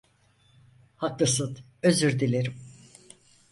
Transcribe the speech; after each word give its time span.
Haklısın, 0.95 1.57
özür 1.83 2.19
dilerim. 2.19 2.53